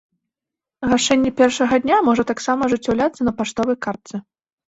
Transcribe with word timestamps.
Гашэнне 0.93 1.31
першага 1.41 1.75
дня 1.83 1.97
можа 2.09 2.23
таксама 2.31 2.61
ажыццяўляцца 2.69 3.21
на 3.27 3.35
паштовай 3.43 3.77
картцы. 3.87 4.15